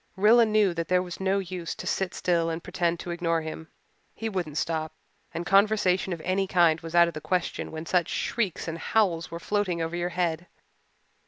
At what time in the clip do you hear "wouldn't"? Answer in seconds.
4.29-4.57